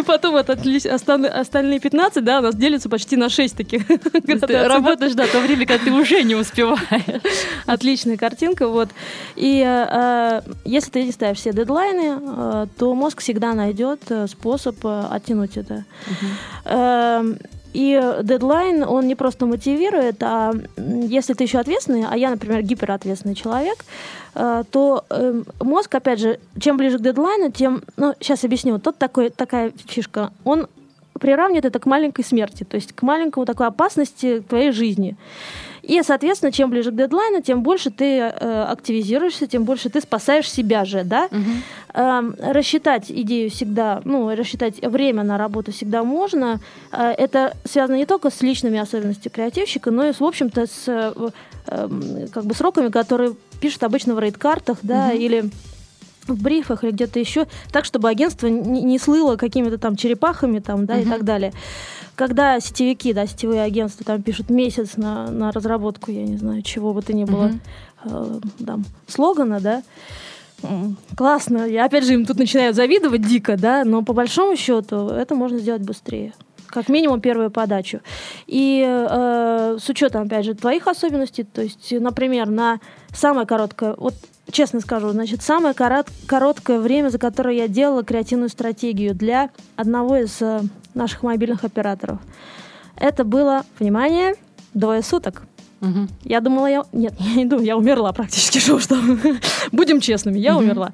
[0.06, 3.88] Потом вот остальные 15, да, у нас делятся почти на 6 таких.
[3.88, 7.22] Ты работаешь, да, то время, когда ты уже не успеваешь.
[7.66, 8.90] Отличная картинка, вот.
[9.36, 14.76] И э, если ты не ставишь все дедлайны, э, то мозг всегда найдет э, способ
[14.84, 15.84] э, оттянуть это.
[16.66, 17.38] Эм,
[17.74, 23.36] И дедлайн, он не просто мотивирует, а если ты еще ответственный, а я, например, гиперответственный
[23.36, 23.76] человек,
[24.36, 28.84] э, то эм, мозг, опять же, чем ближе к дедлайну, тем, ну, сейчас объясню, вот
[28.84, 30.68] тут такой, такая фишка, он
[31.20, 35.16] приравнивает это к маленькой смерти, то есть к маленькому такой опасности твоей жизни.
[35.88, 40.52] И, соответственно, чем ближе к дедлайну, тем больше ты э, активизируешься, тем больше ты спасаешь
[40.52, 41.30] себя же, да.
[41.94, 46.60] Эм, рассчитать идею всегда, ну, рассчитать время на работу всегда можно.
[46.92, 51.14] Э, это связано не только с личными особенностями креативщика, но и, в общем-то, с э,
[51.68, 55.50] эм, как бы сроками, которые пишут обычно в рейд-картах, да, или
[56.28, 60.86] в брифах или где-то еще, так, чтобы агентство не, не слыло какими-то там черепахами там,
[60.86, 61.54] да, и так далее.
[62.16, 66.94] Когда сетевики, да, сетевые агентства там пишут месяц на, на разработку, я не знаю, чего
[66.94, 67.52] бы то ни было,
[68.06, 69.84] э, там, слогана, да,
[71.16, 71.68] Классно.
[71.68, 75.60] Я опять же им тут начинаю завидовать дико, да, но по большому счету это можно
[75.60, 76.34] сделать быстрее.
[76.68, 78.02] Как минимум первую подачу.
[78.46, 82.80] И э, с учетом, опять же, твоих особенностей, то есть, например, на
[83.14, 84.14] самое короткое, вот
[84.52, 90.18] честно скажу, значит, самое корот- короткое время, за которое я делала креативную стратегию для одного
[90.18, 90.62] из э,
[90.94, 92.20] наших мобильных операторов,
[92.96, 94.36] это было, внимание,
[94.74, 95.44] двое суток.
[95.80, 96.10] Мгм.
[96.24, 96.84] Я думала, я...
[96.92, 99.20] Нет, я не думаю, я умерла практически, что там.
[99.72, 100.92] Будем честными, я умерла.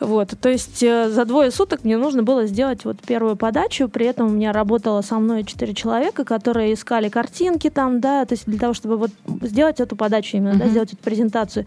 [0.00, 4.06] Вот, то есть э, за двое суток мне нужно было сделать вот первую подачу, при
[4.06, 8.46] этом у меня работало со мной четыре человека, которые искали картинки там, да, то есть
[8.46, 9.10] для того, чтобы вот
[9.42, 10.70] сделать эту подачу именно, да, Мгм.
[10.70, 11.66] сделать эту презентацию,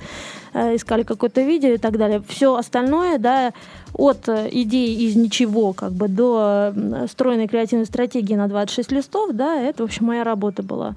[0.53, 2.21] э, искали какое-то видео и так далее.
[2.27, 3.51] Все остальное, да,
[3.93, 6.73] от э, идеи из ничего, как бы, до
[7.11, 10.95] стройной креативной стратегии на 26 листов, да, это, в общем, моя работа была.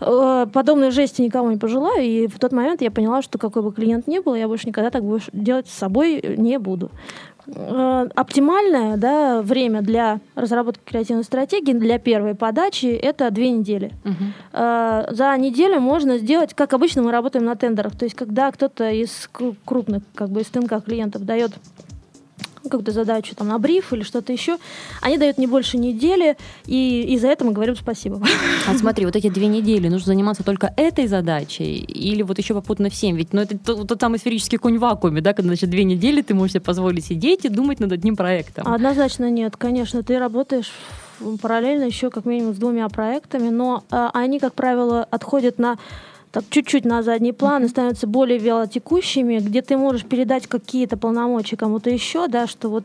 [0.00, 3.72] Э, Подобной жести никому не пожелаю, и в тот момент я поняла, что какой бы
[3.72, 6.90] клиент ни был, я больше никогда так больше делать с собой не буду.
[7.46, 13.92] Э, Оптимальное да, время для разработки креативной стратегии для первой подачи это две недели.
[14.52, 18.90] Э, За неделю можно сделать, как обычно мы работаем на тендерах, то есть когда кто-то
[18.90, 21.52] из кру- крупных, как бы из ТНК клиентов дает
[22.62, 24.58] какую-то задачу там на бриф или что-то еще,
[25.00, 28.20] они дают не больше недели, и, и за это мы говорим спасибо.
[28.66, 32.90] А смотри, вот эти две недели нужно заниматься только этой задачей или вот еще попутно
[32.90, 33.16] всем?
[33.16, 36.22] Ведь ну, это тот, тот самый сферический конь в вакууме, да, когда значит, две недели
[36.22, 38.66] ты можешь себе позволить сидеть и думать над одним проектом.
[38.66, 40.72] Однозначно нет, конечно, ты работаешь
[41.40, 45.78] параллельно еще как минимум с двумя проектами, но а, они, как правило, отходят на
[46.30, 51.56] так чуть-чуть на задний план и становятся более вялотекущими, где ты можешь передать какие-то полномочия
[51.56, 52.84] кому-то еще, да, что вот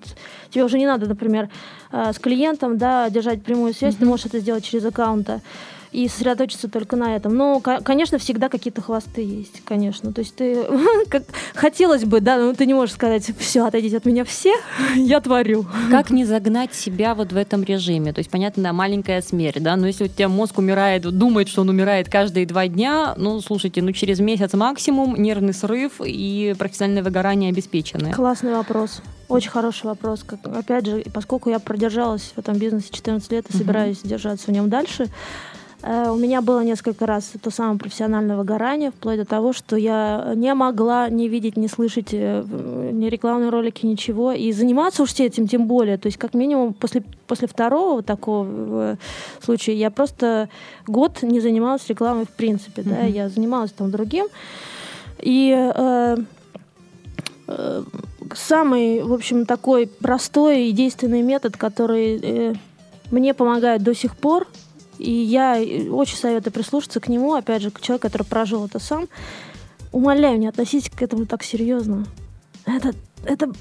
[0.49, 1.49] тебе уже не надо, например,
[1.91, 3.99] с клиентом, да, держать прямую связь, mm-hmm.
[3.99, 5.41] ты можешь это сделать через аккаунта
[5.93, 7.35] и сосредоточиться только на этом.
[7.35, 10.11] Но, конечно, всегда какие-то хвосты есть, конечно.
[10.11, 10.65] То есть ты,
[11.09, 14.53] как хотелось бы, да, но ты не можешь сказать, все, отойдите от меня все,
[14.95, 15.65] я творю.
[15.91, 18.11] Как не загнать себя вот в этом режиме?
[18.11, 21.69] То есть, понятно, маленькая смерть, да, но если у тебя мозг умирает, думает, что он
[21.69, 27.51] умирает каждые два дня, ну, слушайте, ну, через месяц максимум нервный срыв и профессиональное выгорание
[27.51, 28.11] обеспечены.
[28.11, 29.01] Классный вопрос.
[29.27, 30.23] Очень хороший вопрос.
[30.23, 34.07] Как, опять же, поскольку я продержалась в этом бизнесе 14 лет и собираюсь uh-huh.
[34.07, 35.07] держаться в нем дальше,
[35.85, 40.53] у меня было несколько раз то самое профессиональное выгорание, вплоть до того, что я не
[40.53, 42.43] могла не видеть, не слышать э,
[42.93, 44.31] ни рекламные ролики, ничего.
[44.31, 45.97] И заниматься уж этим тем более.
[45.97, 48.95] То есть, как минимум, после, после второго такого э,
[49.41, 50.47] случая я просто
[50.87, 52.81] год не занималась рекламой в принципе.
[52.81, 53.01] Mm-hmm.
[53.01, 53.01] Да?
[53.01, 54.27] Я занималась там другим.
[55.19, 56.17] И э,
[57.47, 57.83] э,
[58.33, 62.53] самый, в общем, такой простой и действенный метод, который э,
[63.11, 64.47] мне помогает до сих пор—
[64.97, 65.55] и я
[65.91, 69.07] очень советую прислушаться к нему, опять же, к человеку, который прожил это сам.
[69.91, 72.05] Умоляю, не относитесь к этому так серьезно.
[72.65, 72.93] Это,
[73.25, 73.51] это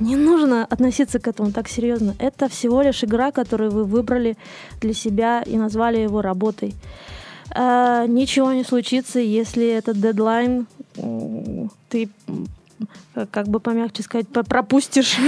[0.00, 2.14] не нужно относиться к этому так серьезно.
[2.18, 4.36] Это всего лишь игра, которую вы выбрали
[4.80, 6.74] для себя и назвали его работой.
[7.50, 10.66] А, ничего не случится, если этот дедлайн
[11.88, 12.08] ты
[13.30, 15.16] как бы помягче сказать, пропустишь.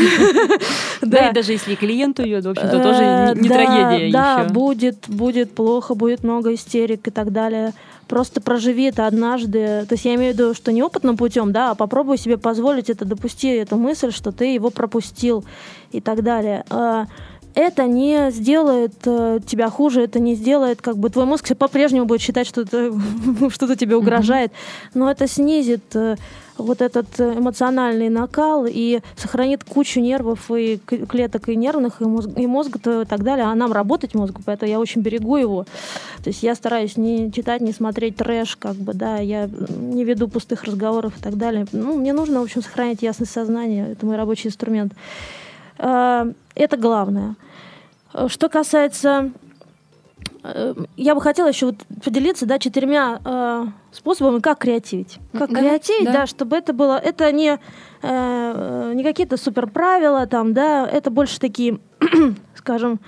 [1.03, 5.55] Да, и даже если клиент уйдет, в общем-то, тоже э, не трагедия Да, будет, будет
[5.55, 7.73] плохо, будет много истерик и так далее.
[8.09, 9.85] Просто проживи это однажды.
[9.89, 12.89] То есть я имею в виду, что не опытным путем, да, а попробуй себе позволить
[12.89, 15.45] это, допусти эту мысль, что ты его пропустил
[15.93, 17.07] и так далее а,
[17.57, 22.21] это не сделает э, тебя хуже, это не сделает, как бы твой мозг по-прежнему будет
[22.21, 22.65] считать, что
[23.51, 24.53] что-то тебе угрожает,
[24.93, 26.17] но это снизит э,
[26.59, 32.47] вот этот эмоциональный накал и сохранит кучу нервов и клеток и нервных, и, мозг, и
[32.47, 33.47] мозга и так далее.
[33.47, 35.65] А нам работать мозгу, поэтому я очень берегу его.
[36.23, 40.29] То есть я стараюсь не читать, не смотреть трэш, как бы, да, я не веду
[40.29, 41.67] пустых разговоров и так далее.
[41.73, 43.93] Ну, мне нужно, в общем, сохранять ясность сознания.
[43.93, 44.93] Это мой рабочий инструмент.
[45.79, 47.37] А, это главное.
[48.29, 49.33] Что касается
[50.47, 55.19] Э, я бы хотела еще вот поделиться, да, четырьмя э, способами, как креативить.
[55.33, 56.13] Как да, креативить, да.
[56.13, 57.59] да, чтобы это было, это не,
[58.03, 61.79] э, не какие-то супер правила, там, да, это больше такие,
[62.55, 63.01] скажем,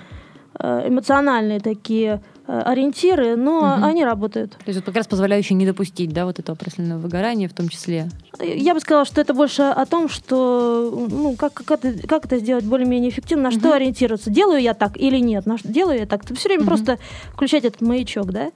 [0.59, 3.85] э, эмоциональные такие Э, ориентиры, но угу.
[3.85, 4.53] они работают.
[4.53, 7.69] То есть вот как раз позволяющие не допустить, да, вот этого профессионального выгорания в том
[7.69, 8.09] числе?
[8.39, 12.39] Я бы сказала, что это больше о том, что, ну, как, как, это, как это
[12.39, 13.59] сделать более-менее эффективно, на угу.
[13.59, 16.25] что ориентироваться, делаю я так или нет, на делаю я так.
[16.25, 16.69] Ты все время угу.
[16.69, 16.97] просто
[17.33, 18.51] включать этот маячок, да?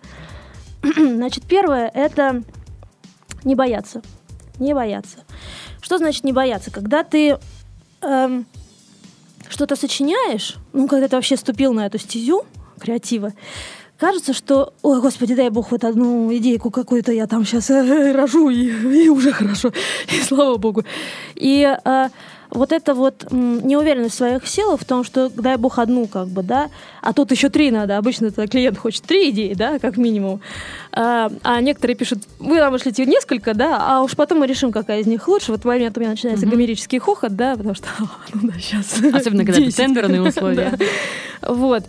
[0.95, 2.41] Значит, первое— это
[3.43, 4.01] не бояться.
[4.59, 5.19] Не бояться.
[5.81, 6.71] Что значит не бояться?
[6.71, 7.37] Когда ты
[8.01, 8.45] эм,
[9.49, 12.43] что-то сочиняешь, ну, когда ты вообще ступил на эту стезю
[12.79, 13.33] креатива,
[13.97, 18.49] кажется, что, ой, господи, дай бог, вот одну идейку какую-то я там сейчас э, рожу,
[18.49, 18.67] и,
[19.05, 19.71] и уже хорошо,
[20.11, 20.83] и слава богу.
[21.35, 22.09] И э,
[22.53, 26.43] вот эта вот неуверенность в своих силах в том, что дай бог одну, как бы,
[26.43, 26.69] да,
[27.01, 27.97] а тут еще три надо.
[27.97, 30.41] Обычно это клиент хочет три идеи, да, как минимум.
[30.91, 35.01] А, а некоторые пишут, вы нам вышлите несколько, да, а уж потом мы решим, какая
[35.01, 35.51] из них лучше.
[35.51, 36.49] В этот момент у меня начинается mm-hmm.
[36.49, 37.87] гомерический хохот, да, потому что,
[38.33, 38.99] ну да, сейчас.
[39.13, 40.77] Особенно, когда это тендерные условия.
[41.47, 41.83] Вот.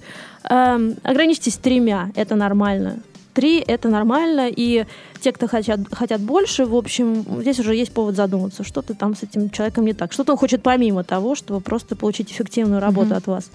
[0.49, 2.99] Эм, ограничьтесь тремя, это нормально.
[3.33, 4.87] Три— это нормально, и
[5.21, 9.25] те, кто хотят, хотят больше, в общем, здесь уже есть повод задуматься, что-то там с
[9.25, 10.12] этим человеком не так.
[10.12, 13.17] Что-то он хочет помимо того, чтобы просто получить эффективную работу mm-hmm.
[13.17, 13.51] от вас.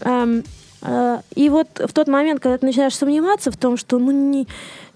[0.00, 0.42] Эм,
[1.34, 4.46] и вот в тот момент, когда ты начинаешь сомневаться в том, что ну, не,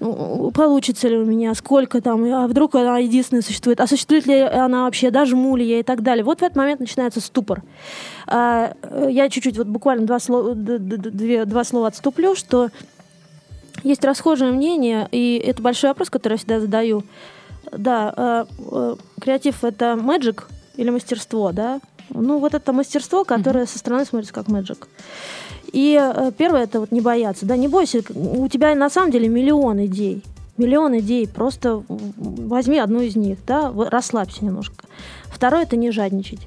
[0.00, 4.40] ну, получится ли у меня, сколько там, а вдруг она единственная существует, а существует ли
[4.40, 6.24] она вообще, дожму ли я и так далее.
[6.24, 7.62] Вот в этот момент начинается ступор.
[8.26, 12.70] А, э, я чуть-чуть, вот буквально два слова, две, два слова отступлю, что
[13.82, 17.02] есть расхожее мнение, и это большой вопрос, который я всегда задаю.
[17.72, 20.44] Да, э, э, креатив— это magic
[20.76, 21.80] или мастерство, да?
[22.10, 23.72] Ну, вот это мастерство, которое mm-hmm.
[23.72, 24.86] со стороны смотрится как magic.
[25.72, 27.46] И э, первое— это вот не бояться.
[27.46, 30.22] Да, не бойся, у тебя на самом деле миллион идей.
[30.56, 34.86] Миллион идей, просто возьми одну из них, да, расслабься немножко.
[35.26, 36.40] Второе— это не жадничать.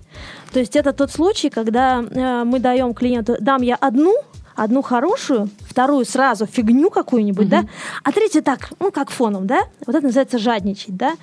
[0.52, 4.14] То есть это тот случай, когда э, мы даем клиенту, дам я одну,
[4.56, 7.52] одну хорошую, вторую сразу фигню какую-нибудь, угу.
[7.52, 7.64] да,
[8.04, 11.14] а третью так, ну, как фоном, да, вот это называется жадничать, да.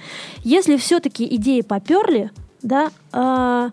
[0.44, 2.30] Если все-таки идеи поперли,
[2.62, 3.70] да, э,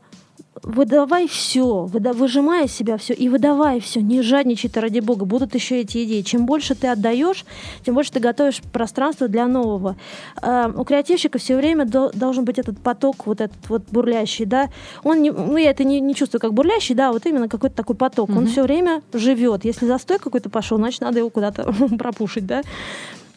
[0.65, 5.25] выдавай все, выда, выжимай из себя все и выдавай все, не жадничай ты ради бога,
[5.25, 6.21] будут еще эти идеи.
[6.21, 7.45] Чем больше ты отдаешь,
[7.85, 9.95] тем больше ты готовишь пространство для нового.
[10.41, 14.69] Э, у креативщика все время до, должен быть этот поток, вот этот вот бурлящий, да.
[15.03, 17.95] Он не, ну я это не, не чувствую как бурлящий, да, вот именно какой-то такой
[17.95, 18.31] поток.
[18.31, 18.37] Mm-hmm.
[18.37, 19.65] Он все время живет.
[19.65, 22.63] Если застой какой-то пошел, значит надо его куда-то пропушить, да.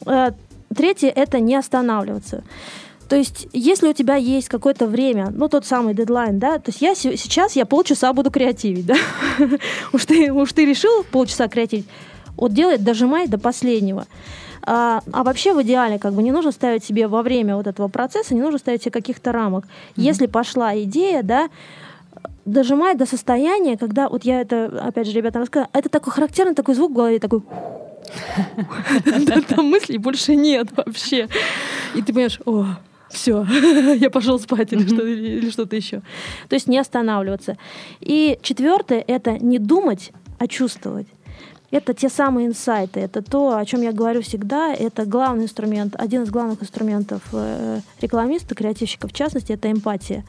[0.07, 0.31] Э,
[0.75, 2.43] третье это не останавливаться.
[3.09, 6.83] То есть, если у тебя есть какое-то время, ну, тот самый дедлайн, да, то есть
[6.83, 8.97] я сейчас, я полчаса буду креативить, да,
[9.93, 11.87] уж, ты, уж ты решил полчаса креативить,
[12.37, 14.07] вот делай, дожимай до последнего.
[14.63, 17.89] А, а вообще в идеале как бы не нужно ставить себе во время вот этого
[17.89, 19.65] процесса, не нужно ставить себе каких-то рамок.
[19.65, 19.93] Mm-hmm.
[19.97, 21.49] Если пошла идея, да,
[22.45, 26.75] дожимай до состояния, когда, вот я это, опять же, ребята рассказываю, это такой характерный такой
[26.75, 27.41] звук в голове, такой...
[29.49, 31.29] Там мыслей больше нет вообще.
[31.95, 32.67] И ты понимаешь, о,
[33.11, 33.45] все,
[34.01, 36.03] я пошел спать или, что, или что-то еще.
[36.49, 37.57] То есть не останавливаться.
[38.01, 41.07] И четвертое это не думать, а чувствовать.
[41.71, 46.23] Это те самые инсайты, это то, о чем я говорю всегда, это главный инструмент, один
[46.23, 50.25] из главных инструментов э, рекламиста, креативщика в частности, это эмпатия.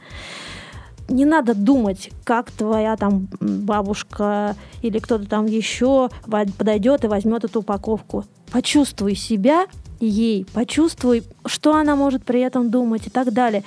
[1.08, 7.60] Не надо думать, как твоя там бабушка или кто-то там еще подойдет и возьмет эту
[7.60, 8.26] упаковку.
[8.52, 9.66] Почувствуй себя
[10.00, 13.62] ей, почувствуй, что она может при этом думать и так далее.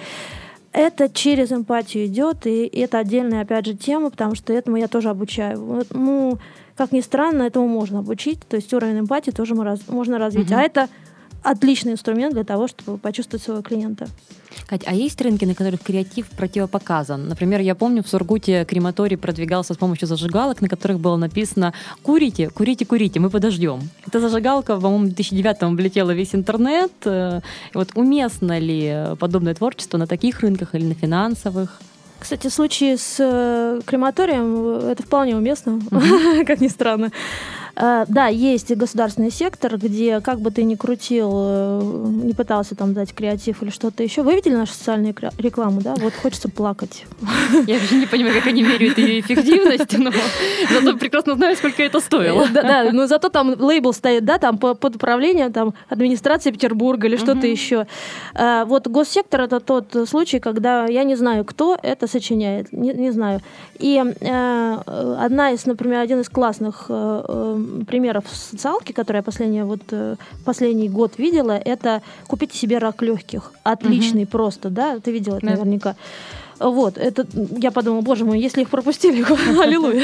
[0.72, 5.10] Это через эмпатию идет, и это отдельная, опять же, тема, потому что этому я тоже
[5.10, 5.86] обучаю.
[5.92, 6.40] Ну,
[6.76, 10.50] как ни странно, этому можно обучить, то есть уровень эмпатии тоже можно развить.
[10.50, 10.60] Угу.
[10.60, 10.90] А это
[11.44, 14.08] отличный инструмент для того, чтобы почувствовать своего клиента.
[14.68, 17.28] Кать, а есть рынки, на которых креатив противопоказан?
[17.28, 22.50] Например, я помню, в Сургуте крематорий продвигался с помощью зажигалок, на которых было написано «Курите,
[22.50, 23.82] курите, курите, мы подождем».
[24.08, 26.92] Эта зажигалка, по-моему, в 2009-м облетела весь интернет.
[27.06, 27.42] Э,
[27.74, 31.82] вот уместно ли подобное творчество на таких рынках или на финансовых?
[32.24, 36.46] Кстати, случай с э, крематорием э, это вполне уместно, mm-hmm.
[36.48, 37.12] как ни странно.
[37.76, 41.82] Э, да, есть государственный сектор, где как бы ты ни крутил, э,
[42.24, 44.22] не пытался там дать креатив или что-то еще.
[44.22, 45.96] Вы видели нашу социальную рекламу, да?
[45.98, 47.06] Вот хочется плакать.
[47.68, 50.12] Я вообще не понимаю, как они меряют ее эффективность, но
[50.72, 52.48] зато прекрасно знаю, сколько это стоило.
[52.48, 57.18] Да, да, но зато там лейбл стоит, да, там под управлением там администрации Петербурга или
[57.18, 57.88] что-то еще.
[58.36, 63.12] Э, вот госсектор это тот случай, когда я не знаю, кто это сочиняет, не, не
[63.12, 63.42] знаю.
[63.80, 66.90] И одна из, например, один из классных
[67.88, 73.54] примеров социалки, которые я последний, вот, э, последний год видела, это купите себе рак легких.
[73.64, 74.32] Отличный угу.
[74.32, 75.00] просто, да?
[75.00, 75.52] Ты видела это да.
[75.54, 75.96] наверняка.
[76.60, 77.26] Вот, это,
[77.58, 79.26] я подумала, боже мой, если их пропустили,
[79.62, 80.04] аллилуйя.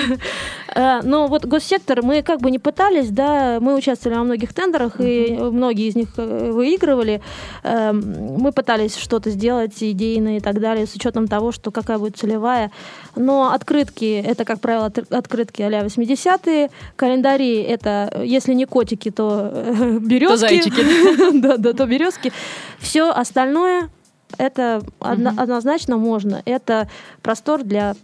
[0.76, 5.00] Э, но вот госсектор, мы как бы не пытались, да, мы участвовали во многих тендерах,
[5.00, 7.22] и многие из них э, выигрывали.
[7.64, 12.18] Эм, мы пытались что-то сделать идейно и так далее, с учетом того, что какая будет
[12.18, 12.72] целевая.
[13.16, 20.34] Но открытки, это, как правило, открытки а-ля 80-е, календари, это, если не котики, то березки.
[20.34, 21.32] То зайчики.
[21.42, 22.32] да, да, то березки.
[22.80, 23.90] Все остальное
[24.38, 26.42] это одно, однозначно можно.
[26.46, 26.90] Это
[27.22, 27.96] простор для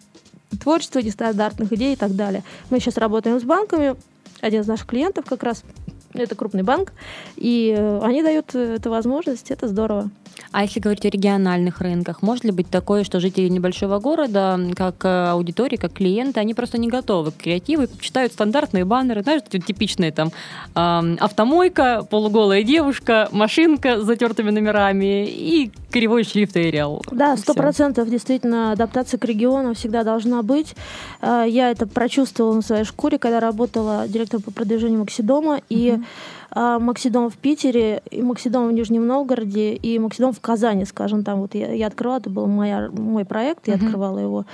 [0.62, 2.44] творчества, нестандартных идей и так далее.
[2.70, 3.96] Мы сейчас работаем с банками.
[4.42, 5.64] Один из наших клиентов как раз
[6.23, 6.93] это крупный банк,
[7.36, 10.10] и э, они дают э, эту возможность, это здорово.
[10.51, 15.06] А если говорить о региональных рынках, может ли быть такое, что жители небольшого города, как
[15.06, 20.12] э, аудитории, как клиенты, они просто не готовы к креативу читают стандартные баннеры, знаешь, типичные
[20.12, 20.32] там
[20.75, 27.01] э, автомойка, полуголая девушка, машинка с затертыми номерами и кривой шрифт Arial.
[27.12, 30.75] Да, сто процентов действительно адаптация к региону всегда должна быть.
[31.21, 35.97] Я это прочувствовала на своей шкуре, когда работала директором по продвижению Максидома, и
[36.52, 41.41] а, Максидом в Питере, и Максидом в Нижнем Новгороде, и Максидом в Казани, скажем, там
[41.41, 43.86] вот я, я открывала, это был моя, мой проект, я uh-huh.
[43.86, 44.46] открывала его.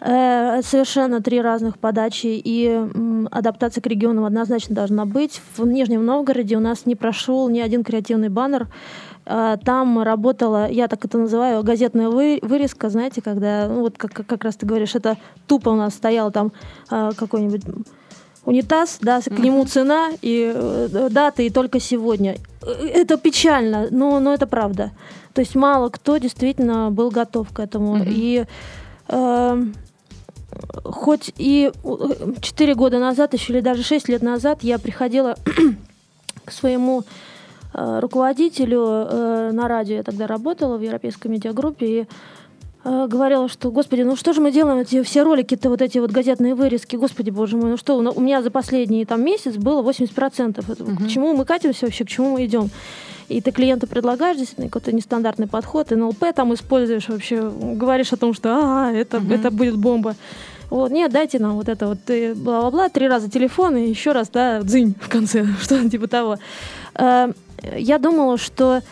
[0.00, 5.42] Э, совершенно три разных подачи, и м, адаптация к регионам однозначно должна быть.
[5.56, 8.68] В Нижнем Новгороде у нас не прошел ни один креативный баннер,
[9.26, 14.12] э, там работала, я так это называю, газетная вы, вырезка, знаете, когда, ну, вот как,
[14.12, 16.52] как раз ты говоришь, это тупо у нас стоял там
[16.90, 17.64] э, какой-нибудь
[18.44, 22.36] унитаз, да, к нему цена и э, дата, и только сегодня.
[22.62, 24.92] Это печально, но, но это правда.
[25.34, 27.98] То есть мало кто действительно был готов к этому.
[27.98, 28.08] Mm-hmm.
[28.08, 28.44] И
[29.08, 29.64] э,
[30.84, 31.70] хоть и
[32.40, 35.36] 4 года назад, еще или даже 6 лет назад я приходила
[36.44, 37.04] к своему
[37.74, 42.06] э, руководителю э, на радио, я тогда работала в Европейской медиагруппе, и Э,
[42.84, 46.54] говорила, что, господи, ну что же мы делаем, эти все ролики-то, вот эти вот газетные
[46.54, 50.82] вырезки, господи, боже мой, ну что, ну, у меня за последний там месяц было 80%.
[50.82, 51.04] Угу.
[51.04, 52.70] К чему мы катимся вообще, к чему мы идем?
[53.30, 58.34] и ты клиенту предлагаешь действительно какой-то нестандартный подход, НЛП там используешь вообще, говоришь о том,
[58.34, 59.32] что а, это, угу.
[59.32, 60.16] это будет бомба.
[60.68, 61.98] Вот, нет, дайте нам вот это вот,
[62.36, 66.38] бла-бла-бла, три раза телефон и еще раз, да, дзынь в конце, что-то типа того.
[66.94, 67.32] Э,
[67.76, 68.82] я думала, что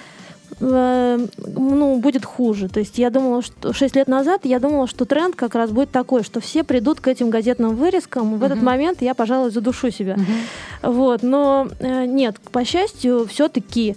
[0.60, 2.68] э, ну, будет хуже.
[2.68, 5.90] То есть я думала, что 6 лет назад я думала, что тренд как раз будет
[5.90, 8.38] такой, что все придут к этим газетным вырезкам.
[8.38, 8.46] В uh-huh.
[8.46, 10.14] этот момент я, пожалуй, задушу себя.
[10.14, 10.92] Uh-huh.
[10.92, 11.22] Вот.
[11.22, 13.96] Но э, нет, по счастью, все-таки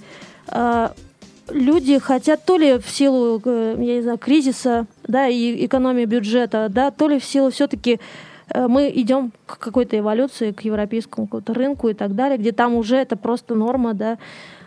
[1.54, 6.68] люди хотят то ли в силу, э, я не знаю, кризиса, да, и экономии бюджета,
[6.70, 8.00] да, то ли в силу все-таки
[8.50, 12.76] э, мы идем к какой-то эволюции, к европейскому какому-то рынку и так далее, где там
[12.76, 14.18] уже это просто норма, да.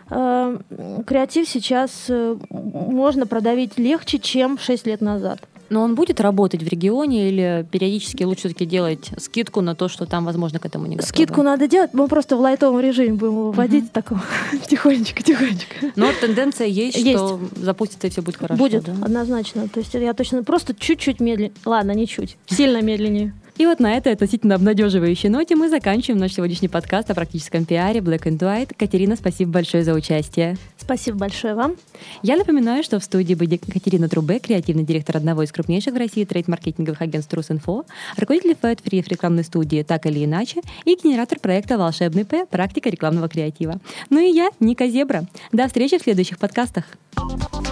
[0.09, 0.57] Э,
[1.05, 2.09] креатив сейчас
[2.49, 5.39] можно продавить легче, чем 6 лет назад.
[5.69, 10.05] Но он будет работать в регионе или периодически лучше все-таки делать скидку на то, что
[10.05, 11.09] там, возможно, к этому не готовы?
[11.09, 13.93] Скидку надо делать, мы просто в лайтовом режиме будем вводить uh-huh.
[13.93, 14.21] такого
[14.67, 15.91] тихонечко, тихонечко.
[15.95, 17.17] Но тенденция есть, есть.
[17.17, 18.61] что запустится и все будет хорошо.
[18.61, 18.93] Будет, да?
[19.03, 19.67] однозначно.
[19.67, 21.53] То есть я точно просто чуть-чуть медленнее.
[21.65, 23.33] Ладно, не чуть, сильно медленнее.
[23.57, 28.01] И вот на этой относительно обнадеживающей ноте мы заканчиваем наш сегодняшний подкаст о практическом пиаре
[28.01, 28.75] Black and White.
[28.77, 30.57] Катерина, спасибо большое за участие.
[30.77, 31.77] Спасибо большое вам.
[32.21, 36.25] Я напоминаю, что в студии будет Катерина Трубе, креативный директор одного из крупнейших в России
[36.25, 37.85] трейд-маркетинговых агентств Трус.Инфо,
[38.17, 42.45] руководитель Fat Free в рекламной студии «Так или иначе» и генератор проекта «Волшебный П.
[42.45, 43.79] Практика рекламного креатива».
[44.09, 45.25] Ну и я, Ника Зебра.
[45.53, 46.83] До встречи в следующих подкастах.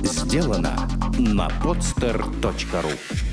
[0.02, 0.78] Сделано
[1.18, 3.33] на podster.ru